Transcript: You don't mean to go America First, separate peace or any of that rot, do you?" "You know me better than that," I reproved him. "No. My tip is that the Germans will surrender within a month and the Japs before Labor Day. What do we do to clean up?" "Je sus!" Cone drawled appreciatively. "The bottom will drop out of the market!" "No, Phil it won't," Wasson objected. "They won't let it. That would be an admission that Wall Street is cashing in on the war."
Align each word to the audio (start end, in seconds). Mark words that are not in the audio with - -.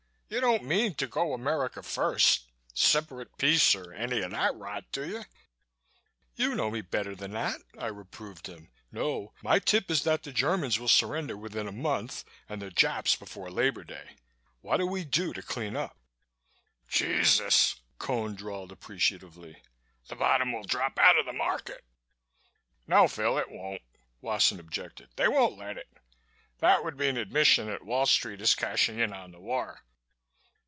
You 0.33 0.39
don't 0.39 0.63
mean 0.63 0.93
to 0.93 1.07
go 1.07 1.33
America 1.33 1.83
First, 1.83 2.49
separate 2.73 3.37
peace 3.37 3.75
or 3.75 3.91
any 3.91 4.21
of 4.21 4.31
that 4.31 4.55
rot, 4.55 4.85
do 4.93 5.05
you?" 5.05 5.25
"You 6.37 6.55
know 6.55 6.71
me 6.71 6.79
better 6.79 7.13
than 7.15 7.31
that," 7.31 7.59
I 7.77 7.87
reproved 7.87 8.47
him. 8.47 8.71
"No. 8.93 9.33
My 9.43 9.59
tip 9.59 9.91
is 9.91 10.05
that 10.05 10.23
the 10.23 10.31
Germans 10.31 10.79
will 10.79 10.87
surrender 10.87 11.35
within 11.35 11.67
a 11.67 11.73
month 11.73 12.23
and 12.47 12.61
the 12.61 12.71
Japs 12.71 13.13
before 13.17 13.51
Labor 13.51 13.83
Day. 13.83 14.11
What 14.61 14.77
do 14.77 14.87
we 14.87 15.03
do 15.03 15.33
to 15.33 15.41
clean 15.41 15.75
up?" 15.75 15.97
"Je 16.87 17.25
sus!" 17.25 17.81
Cone 17.99 18.33
drawled 18.33 18.71
appreciatively. 18.71 19.61
"The 20.07 20.15
bottom 20.15 20.53
will 20.53 20.63
drop 20.63 20.97
out 20.97 21.17
of 21.19 21.25
the 21.25 21.33
market!" 21.33 21.83
"No, 22.87 23.09
Phil 23.09 23.37
it 23.37 23.51
won't," 23.51 23.81
Wasson 24.21 24.61
objected. 24.61 25.09
"They 25.17 25.27
won't 25.27 25.57
let 25.57 25.77
it. 25.77 25.89
That 26.59 26.85
would 26.85 26.95
be 26.95 27.09
an 27.09 27.17
admission 27.17 27.67
that 27.67 27.83
Wall 27.83 28.05
Street 28.05 28.39
is 28.39 28.55
cashing 28.55 28.97
in 28.97 29.11
on 29.11 29.31
the 29.33 29.41
war." 29.41 29.81